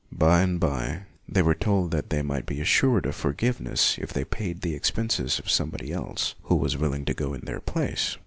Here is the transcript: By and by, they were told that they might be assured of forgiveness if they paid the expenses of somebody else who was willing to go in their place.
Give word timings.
By 0.11 0.41
and 0.41 0.59
by, 0.59 1.01
they 1.29 1.43
were 1.43 1.53
told 1.53 1.91
that 1.91 2.09
they 2.09 2.23
might 2.23 2.47
be 2.47 2.59
assured 2.59 3.05
of 3.05 3.13
forgiveness 3.15 3.99
if 3.99 4.11
they 4.11 4.25
paid 4.25 4.61
the 4.61 4.73
expenses 4.73 5.37
of 5.37 5.47
somebody 5.51 5.93
else 5.93 6.33
who 6.45 6.55
was 6.55 6.75
willing 6.75 7.05
to 7.05 7.13
go 7.13 7.35
in 7.35 7.41
their 7.41 7.59
place. 7.61 8.17